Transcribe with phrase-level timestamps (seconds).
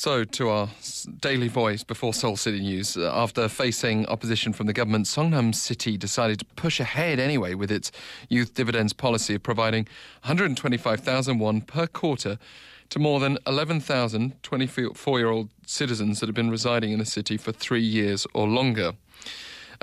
[0.00, 0.68] So, to our
[1.18, 2.96] daily voice before Seoul City News.
[2.96, 7.72] Uh, after facing opposition from the government, Seongnam City decided to push ahead anyway with
[7.72, 7.90] its
[8.28, 9.88] youth dividends policy of providing
[10.22, 12.38] 125,000 won per quarter
[12.90, 17.36] to more than 11,000 24 year old citizens that have been residing in the city
[17.36, 18.92] for three years or longer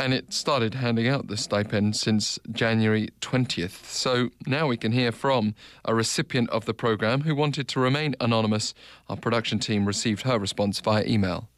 [0.00, 3.84] and it started handing out the stipend since January 20th.
[3.84, 5.54] So now we can hear from
[5.84, 8.72] a recipient of the program who wanted to remain anonymous.
[9.10, 11.50] Our production team received her response via email.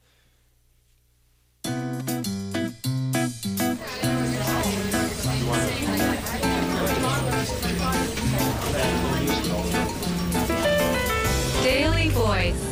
[11.62, 12.71] Daily Voice.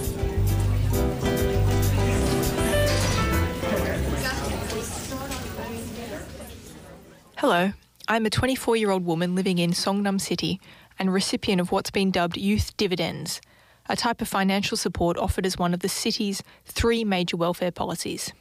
[7.41, 7.73] Hello,
[8.07, 10.61] I'm a 24 year old woman living in Seongnam City
[10.99, 13.41] and recipient of what's been dubbed Youth Dividends,
[13.89, 18.35] a type of financial support offered as one of the city's three major welfare policies.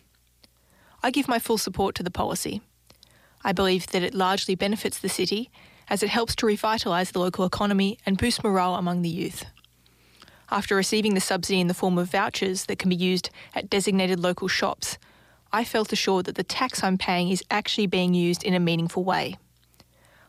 [1.01, 2.61] I give my full support to the policy.
[3.41, 5.49] I believe that it largely benefits the city
[5.87, 9.45] as it helps to revitalise the local economy and boost morale among the youth.
[10.51, 14.19] After receiving the subsidy in the form of vouchers that can be used at designated
[14.19, 14.97] local shops,
[15.51, 19.03] I felt assured that the tax I'm paying is actually being used in a meaningful
[19.03, 19.37] way.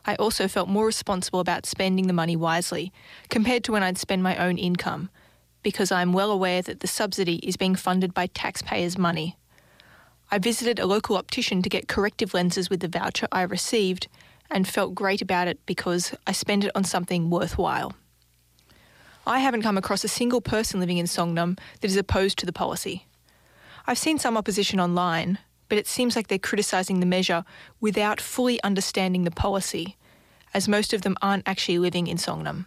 [0.03, 2.91] I also felt more responsible about spending the money wisely
[3.29, 5.09] compared to when I'd spend my own income,
[5.61, 9.37] because I'm well aware that the subsidy is being funded by taxpayers' money.
[10.31, 14.07] I visited a local optician to get corrective lenses with the voucher I received
[14.49, 17.93] and felt great about it because I spent it on something worthwhile.
[19.27, 22.53] I haven't come across a single person living in Seongnam that is opposed to the
[22.53, 23.05] policy.
[23.87, 27.43] I've seen some opposition online, but it seems like they're criticising the measure
[27.79, 29.97] without fully understanding the policy,
[30.53, 32.65] as most of them aren't actually living in Seongnam.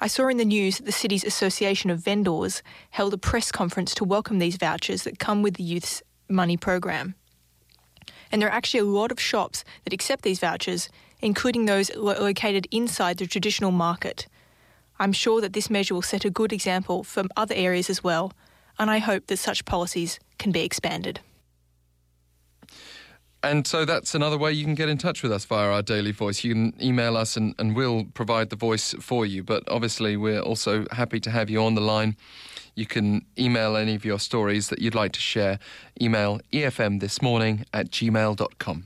[0.00, 3.94] I saw in the news that the city's Association of Vendors held a press conference
[3.96, 7.16] to welcome these vouchers that come with the Youth's Money program.
[8.30, 10.88] And there are actually a lot of shops that accept these vouchers,
[11.20, 14.28] including those lo- located inside the traditional market.
[15.00, 18.32] I'm sure that this measure will set a good example for other areas as well,
[18.78, 21.20] and I hope that such policies can be expanded.
[23.42, 26.10] And so that's another way you can get in touch with us via our daily
[26.10, 26.42] voice.
[26.42, 29.44] You can email us and, and we'll provide the voice for you.
[29.44, 32.16] But obviously, we're also happy to have you on the line.
[32.74, 35.58] You can email any of your stories that you'd like to share.
[36.00, 38.84] Email efmthismorning at gmail.com.